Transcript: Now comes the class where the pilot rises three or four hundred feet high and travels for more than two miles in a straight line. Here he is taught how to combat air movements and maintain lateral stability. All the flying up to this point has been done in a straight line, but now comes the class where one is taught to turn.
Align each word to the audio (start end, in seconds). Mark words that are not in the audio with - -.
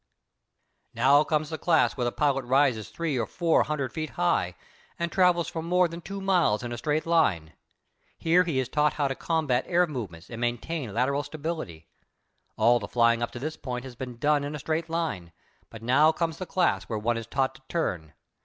Now 0.95 1.23
comes 1.23 1.51
the 1.51 1.59
class 1.59 1.95
where 1.95 2.05
the 2.05 2.11
pilot 2.11 2.43
rises 2.45 2.89
three 2.89 3.19
or 3.19 3.27
four 3.27 3.61
hundred 3.61 3.93
feet 3.93 4.09
high 4.17 4.55
and 4.97 5.11
travels 5.11 5.47
for 5.47 5.61
more 5.61 5.87
than 5.87 6.01
two 6.01 6.19
miles 6.19 6.63
in 6.63 6.71
a 6.71 6.77
straight 6.79 7.05
line. 7.05 7.53
Here 8.17 8.43
he 8.43 8.57
is 8.57 8.67
taught 8.67 8.93
how 8.93 9.07
to 9.09 9.13
combat 9.13 9.63
air 9.67 9.85
movements 9.85 10.27
and 10.31 10.41
maintain 10.41 10.91
lateral 10.91 11.21
stability. 11.21 11.87
All 12.57 12.79
the 12.79 12.87
flying 12.87 13.21
up 13.21 13.29
to 13.33 13.39
this 13.39 13.57
point 13.57 13.85
has 13.85 13.93
been 13.95 14.17
done 14.17 14.43
in 14.43 14.55
a 14.55 14.59
straight 14.59 14.89
line, 14.89 15.33
but 15.69 15.83
now 15.83 16.11
comes 16.11 16.39
the 16.39 16.47
class 16.47 16.85
where 16.85 16.97
one 16.97 17.15
is 17.15 17.27
taught 17.27 17.53
to 17.53 17.61
turn. 17.69 18.13